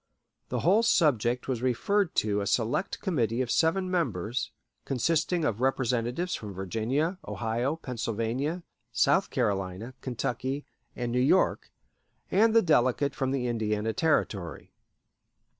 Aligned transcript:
The 0.49 0.61
whole 0.61 0.81
subject 0.81 1.47
was 1.47 1.61
referred 1.61 2.15
to 2.15 2.41
a 2.41 2.47
select 2.47 3.01
committee 3.01 3.39
of 3.43 3.51
seven 3.51 3.91
members, 3.91 4.49
consisting 4.83 5.45
of 5.45 5.61
representatives 5.61 6.33
from 6.33 6.55
Virginia, 6.55 7.19
Ohio, 7.27 7.75
Pennsylvania, 7.75 8.63
South 8.91 9.29
Carolina, 9.29 9.93
Kentucky, 10.01 10.65
and 10.95 11.11
New 11.11 11.19
York, 11.19 11.71
and 12.31 12.55
the 12.55 12.63
delegate 12.63 13.13
from 13.13 13.29
the 13.29 13.45
Indiana 13.45 13.93
Territory. 13.93 14.73